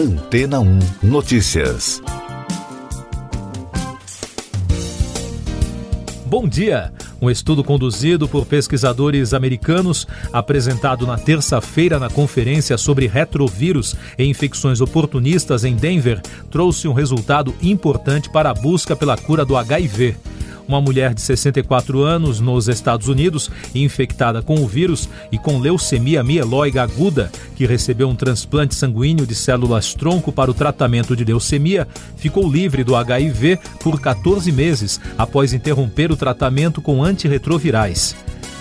[0.00, 2.00] Antena 1 Notícias.
[6.24, 6.90] Bom dia!
[7.20, 14.80] Um estudo conduzido por pesquisadores americanos, apresentado na terça-feira na conferência sobre retrovírus e infecções
[14.80, 20.16] oportunistas em Denver, trouxe um resultado importante para a busca pela cura do HIV
[20.70, 26.22] uma mulher de 64 anos nos Estados Unidos, infectada com o vírus e com leucemia
[26.22, 31.88] mieloide aguda, que recebeu um transplante sanguíneo de células tronco para o tratamento de leucemia,
[32.16, 38.14] ficou livre do HIV por 14 meses após interromper o tratamento com antirretrovirais.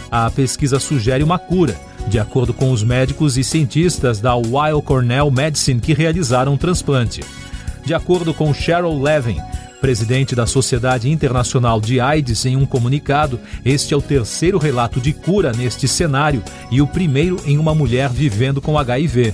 [0.09, 5.29] A pesquisa sugere uma cura, de acordo com os médicos e cientistas da Weill Cornell
[5.29, 7.21] Medicine que realizaram o transplante.
[7.85, 9.37] De acordo com Cheryl Levin,
[9.79, 15.13] presidente da Sociedade Internacional de AIDS, em um comunicado, este é o terceiro relato de
[15.13, 19.33] cura neste cenário e o primeiro em uma mulher vivendo com HIV.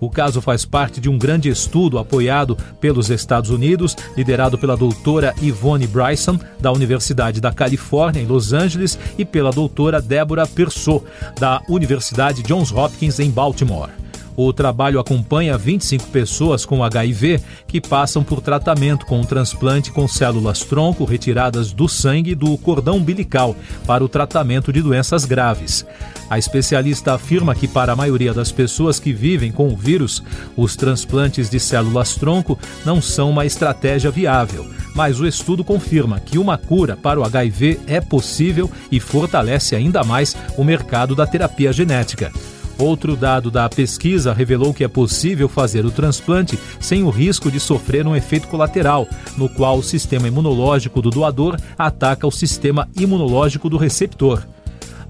[0.00, 5.34] O caso faz parte de um grande estudo apoiado pelos Estados Unidos, liderado pela doutora
[5.42, 11.04] Yvonne Bryson, da Universidade da Califórnia, em Los Angeles, e pela doutora Deborah Persaud,
[11.38, 13.99] da Universidade Johns Hopkins, em Baltimore.
[14.36, 20.06] O trabalho acompanha 25 pessoas com HIV que passam por tratamento com um transplante com
[20.08, 23.54] células tronco retiradas do sangue do cordão umbilical
[23.86, 25.84] para o tratamento de doenças graves.
[26.30, 30.22] A especialista afirma que, para a maioria das pessoas que vivem com o vírus,
[30.56, 34.64] os transplantes de células tronco não são uma estratégia viável.
[34.94, 40.04] Mas o estudo confirma que uma cura para o HIV é possível e fortalece ainda
[40.04, 42.32] mais o mercado da terapia genética.
[42.80, 47.60] Outro dado da pesquisa revelou que é possível fazer o transplante sem o risco de
[47.60, 49.06] sofrer um efeito colateral,
[49.36, 54.42] no qual o sistema imunológico do doador ataca o sistema imunológico do receptor.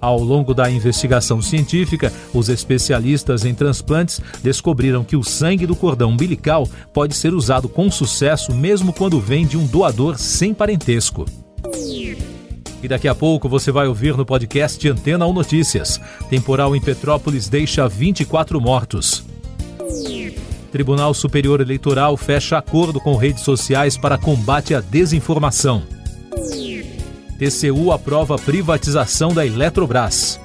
[0.00, 6.10] Ao longo da investigação científica, os especialistas em transplantes descobriram que o sangue do cordão
[6.10, 11.24] umbilical pode ser usado com sucesso mesmo quando vem de um doador sem parentesco.
[12.83, 16.01] E daqui a pouco você vai ouvir no podcast Antena ou Notícias.
[16.29, 19.24] Temporal em Petrópolis deixa 24 mortos.
[20.70, 25.83] Tribunal Superior Eleitoral fecha acordo com redes sociais para combate à desinformação.
[27.39, 30.39] TCU aprova privatização da Eletrobras.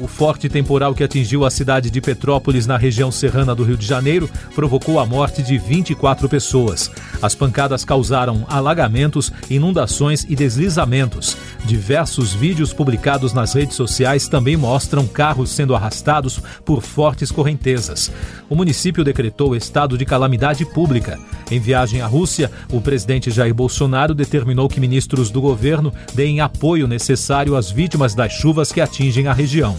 [0.00, 3.86] O forte temporal que atingiu a cidade de Petrópolis, na região serrana do Rio de
[3.86, 6.90] Janeiro, provocou a morte de 24 pessoas.
[7.22, 11.36] As pancadas causaram alagamentos, inundações e deslizamentos.
[11.64, 18.10] Diversos vídeos publicados nas redes sociais também mostram carros sendo arrastados por fortes correntezas.
[18.50, 21.18] O município decretou estado de calamidade pública.
[21.48, 26.88] Em viagem à Rússia, o presidente Jair Bolsonaro determinou que ministros do governo deem apoio
[26.88, 29.76] necessário às vítimas das chuvas que atingem a região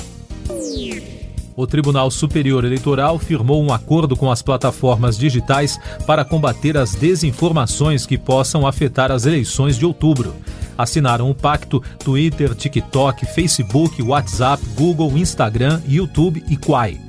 [1.56, 8.06] o Tribunal Superior Eleitoral firmou um acordo com as plataformas digitais para combater as desinformações
[8.06, 10.36] que possam afetar as eleições de outubro.
[10.78, 17.00] Assinaram o pacto Twitter, TikTok, Facebook, WhatsApp, Google, Instagram, YouTube e Quai.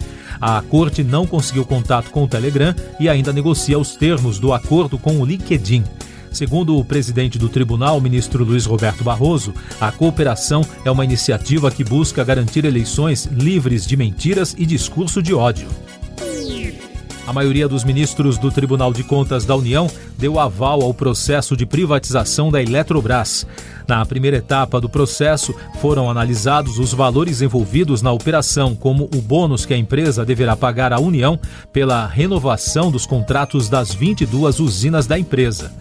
[0.40, 4.98] A corte não conseguiu contato com o Telegram e ainda negocia os termos do acordo
[4.98, 5.84] com o LinkedIn.
[6.34, 11.84] Segundo o presidente do tribunal, ministro Luiz Roberto Barroso, a cooperação é uma iniciativa que
[11.84, 15.68] busca garantir eleições livres de mentiras e discurso de ódio.
[17.24, 21.64] A maioria dos ministros do Tribunal de Contas da União deu aval ao processo de
[21.64, 23.46] privatização da Eletrobras.
[23.86, 29.64] Na primeira etapa do processo, foram analisados os valores envolvidos na operação, como o bônus
[29.64, 31.38] que a empresa deverá pagar à União
[31.72, 35.72] pela renovação dos contratos das 22 usinas da empresa.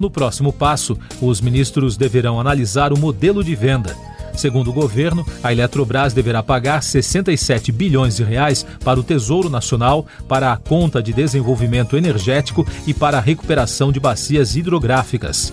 [0.00, 3.94] No próximo passo, os ministros deverão analisar o modelo de venda.
[4.34, 10.06] Segundo o governo, a Eletrobras deverá pagar 67 bilhões de reais para o Tesouro Nacional,
[10.26, 15.52] para a conta de desenvolvimento energético e para a recuperação de bacias hidrográficas.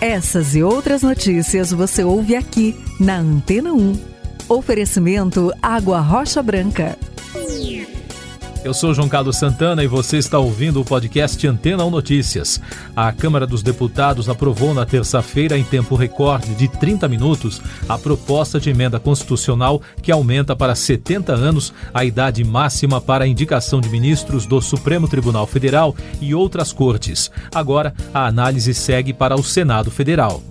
[0.00, 3.98] Essas e outras notícias você ouve aqui na Antena 1.
[4.48, 6.96] Oferecimento Água Rocha Branca.
[8.66, 12.60] Eu sou João Carlos Santana e você está ouvindo o podcast Antena 1 Notícias.
[12.96, 18.58] A Câmara dos Deputados aprovou na terça-feira, em tempo recorde de 30 minutos, a proposta
[18.58, 23.88] de emenda constitucional que aumenta para 70 anos a idade máxima para a indicação de
[23.88, 27.30] ministros do Supremo Tribunal Federal e outras cortes.
[27.54, 30.42] Agora, a análise segue para o Senado Federal.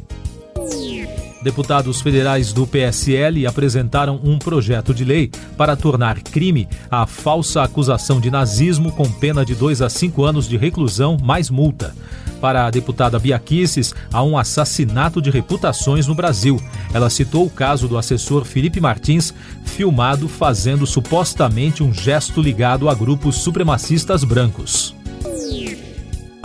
[1.45, 8.19] Deputados federais do PSL apresentaram um projeto de lei para tornar crime a falsa acusação
[8.19, 11.95] de nazismo com pena de 2 a 5 anos de reclusão mais multa.
[12.41, 16.59] Para a deputada Biaquices, há um assassinato de reputações no Brasil.
[16.91, 19.31] Ela citou o caso do assessor Felipe Martins,
[19.65, 24.95] filmado fazendo supostamente um gesto ligado a grupos supremacistas brancos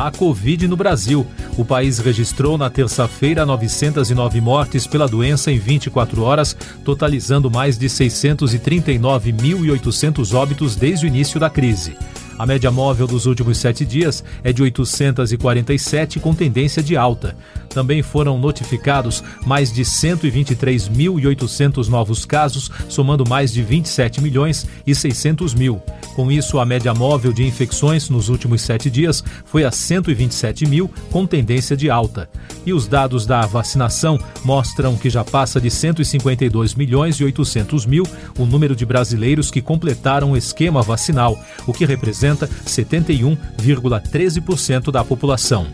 [0.06, 1.26] a Covid no Brasil.
[1.58, 7.86] O país registrou na terça-feira 909 mortes pela doença em 24 horas, totalizando mais de
[7.86, 11.94] 639.800 óbitos desde o início da crise.
[12.38, 17.36] A média móvel dos últimos sete dias é de 847, com tendência de alta.
[17.70, 25.54] Também foram notificados mais de 123.800 novos casos, somando mais de 27 milhões e 600
[25.54, 25.80] mil.
[26.14, 30.90] Com isso, a média móvel de infecções nos últimos sete dias foi a 127 mil,
[31.10, 32.28] com tendência de alta.
[32.66, 38.04] E os dados da vacinação mostram que já passa de 152 milhões e 800 mil
[38.38, 45.04] o número de brasileiros que completaram o esquema vacinal, o que representa representa 71,13% da
[45.04, 45.68] população.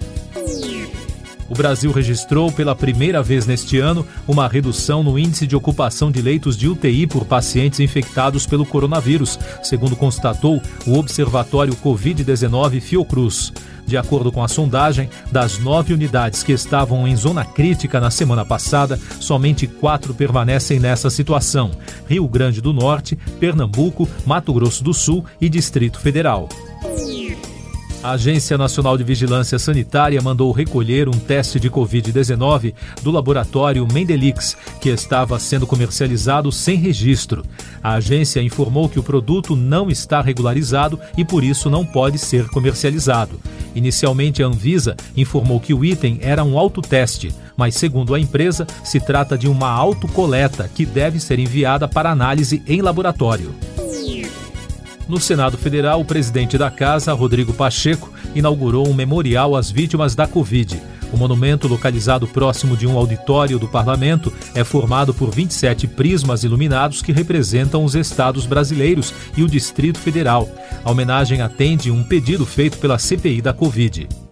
[1.56, 6.56] Brasil registrou pela primeira vez neste ano uma redução no índice de ocupação de leitos
[6.56, 13.52] de UTI por pacientes infectados pelo coronavírus, segundo constatou o Observatório Covid-19 Fiocruz.
[13.86, 18.44] De acordo com a sondagem, das nove unidades que estavam em zona crítica na semana
[18.44, 21.70] passada, somente quatro permanecem nessa situação:
[22.08, 26.48] Rio Grande do Norte, Pernambuco, Mato Grosso do Sul e Distrito Federal.
[28.06, 32.72] A Agência Nacional de Vigilância Sanitária mandou recolher um teste de Covid-19
[33.02, 37.44] do laboratório Mendelix, que estava sendo comercializado sem registro.
[37.82, 42.46] A agência informou que o produto não está regularizado e por isso não pode ser
[42.46, 43.40] comercializado.
[43.74, 49.00] Inicialmente, a Anvisa informou que o item era um autoteste, mas, segundo a empresa, se
[49.00, 53.52] trata de uma autocoleta que deve ser enviada para análise em laboratório.
[55.08, 60.26] No Senado Federal, o presidente da casa, Rodrigo Pacheco, inaugurou um memorial às vítimas da
[60.26, 60.82] Covid.
[61.12, 67.02] O monumento, localizado próximo de um auditório do parlamento, é formado por 27 prismas iluminados
[67.02, 70.48] que representam os estados brasileiros e o Distrito Federal.
[70.84, 74.25] A homenagem atende um pedido feito pela CPI da Covid.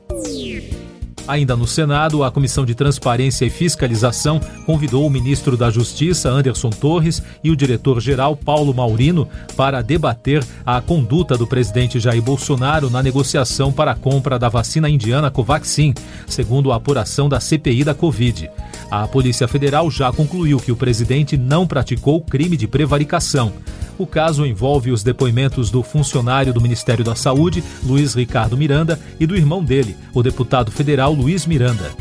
[1.26, 6.68] Ainda no Senado, a Comissão de Transparência e Fiscalização convidou o ministro da Justiça, Anderson
[6.68, 9.26] Torres, e o diretor-geral, Paulo Maurino,
[9.56, 14.88] para debater a conduta do presidente Jair Bolsonaro na negociação para a compra da vacina
[14.88, 15.94] indiana Covaxin,
[16.26, 18.50] segundo a apuração da CPI da Covid.
[18.90, 23.50] A Polícia Federal já concluiu que o presidente não praticou crime de prevaricação.
[23.98, 29.26] O caso envolve os depoimentos do funcionário do Ministério da Saúde, Luiz Ricardo Miranda, e
[29.26, 31.92] do irmão dele, o deputado federal Luiz Miranda.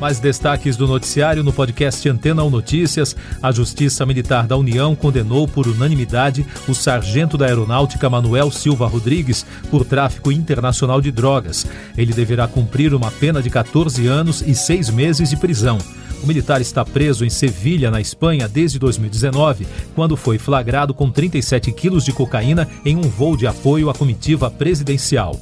[0.00, 3.14] Mais destaques do noticiário no podcast Antena 1 Notícias.
[3.42, 9.44] A Justiça Militar da União condenou por unanimidade o sargento da Aeronáutica Manuel Silva Rodrigues
[9.70, 11.66] por tráfico internacional de drogas.
[11.98, 15.76] Ele deverá cumprir uma pena de 14 anos e 6 meses de prisão.
[16.22, 21.72] O militar está preso em Sevilha, na Espanha, desde 2019, quando foi flagrado com 37
[21.72, 25.38] quilos de cocaína em um voo de apoio à comitiva presidencial.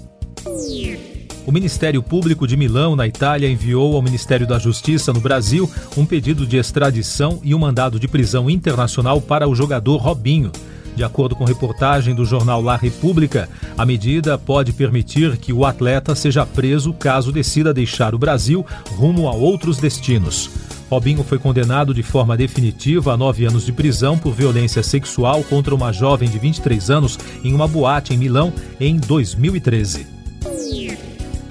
[1.44, 6.04] O Ministério Público de Milão, na Itália, enviou ao Ministério da Justiça no Brasil um
[6.04, 10.52] pedido de extradição e um mandado de prisão internacional para o jogador Robinho.
[10.98, 16.12] De acordo com reportagem do jornal La República, a medida pode permitir que o atleta
[16.16, 18.66] seja preso caso decida deixar o Brasil
[18.96, 20.50] rumo a outros destinos.
[20.90, 25.72] Robinho foi condenado de forma definitiva a nove anos de prisão por violência sexual contra
[25.72, 30.04] uma jovem de 23 anos em uma boate em Milão em 2013.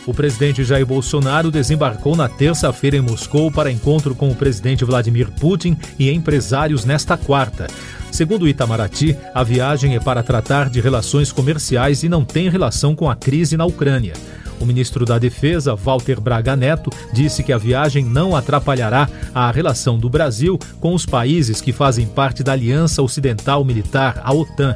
[0.08, 5.30] O presidente Jair Bolsonaro desembarcou na terça-feira em Moscou para encontro com o presidente Vladimir
[5.32, 7.68] Putin e empresários nesta quarta.
[8.18, 12.96] Segundo o Itamaraty, a viagem é para tratar de relações comerciais e não tem relação
[12.96, 14.14] com a crise na Ucrânia.
[14.60, 20.00] O ministro da Defesa, Walter Braga Neto, disse que a viagem não atrapalhará a relação
[20.00, 24.76] do Brasil com os países que fazem parte da Aliança Ocidental Militar, a OTAN.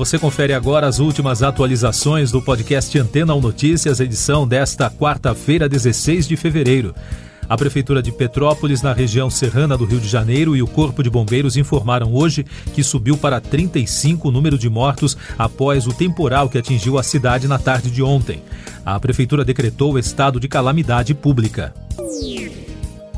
[0.00, 6.26] Você confere agora as últimas atualizações do podcast Antena 1 Notícias, edição desta quarta-feira, 16
[6.26, 6.94] de fevereiro.
[7.46, 11.10] A Prefeitura de Petrópolis, na região serrana do Rio de Janeiro, e o Corpo de
[11.10, 16.56] Bombeiros informaram hoje que subiu para 35 o número de mortos após o temporal que
[16.56, 18.42] atingiu a cidade na tarde de ontem.
[18.86, 21.74] A Prefeitura decretou o estado de calamidade pública.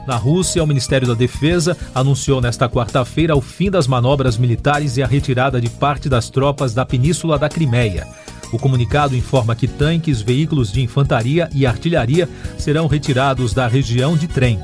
[0.06, 5.02] Na Rússia, o Ministério da Defesa anunciou nesta quarta-feira o fim das manobras militares e
[5.02, 8.06] a retirada de parte das tropas da Península da Crimeia.
[8.52, 12.28] O comunicado informa que tanques, veículos de infantaria e artilharia
[12.59, 14.61] serão retirados da região de trem.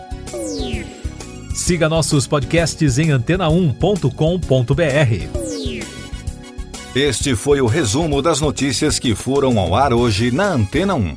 [1.54, 5.48] Siga nossos podcasts em antena1.com.br.
[6.94, 11.16] Este foi o resumo das notícias que foram ao ar hoje na Antena 1.